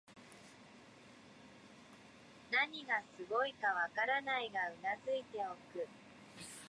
[2.51, 4.59] 何がすごいかわからないが
[5.05, 5.87] 頷いておく